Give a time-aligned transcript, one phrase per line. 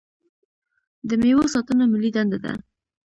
[1.07, 2.53] د میوو ساتنه ملي دنده ده.